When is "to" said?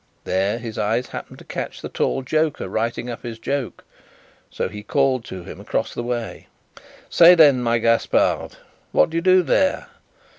1.37-1.43, 5.25-5.43